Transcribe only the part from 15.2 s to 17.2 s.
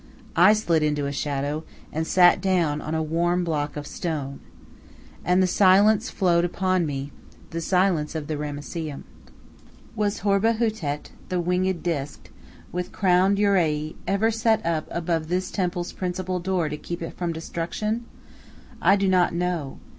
this temple's principal door to keep it